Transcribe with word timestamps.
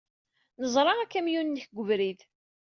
Neẓra 0.61 0.93
akamyun-nnek 1.03 1.65
deg 1.67 1.77
ubrid. 1.81 2.19